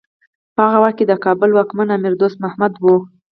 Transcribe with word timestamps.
په 0.55 0.61
هغه 0.65 0.79
وخت 0.83 0.95
کې 0.97 1.05
د 1.07 1.13
کابل 1.25 1.49
واکمن 1.53 1.87
امیر 1.97 2.13
دوست 2.17 2.37
محمد 2.45 2.73
و. 2.83 2.85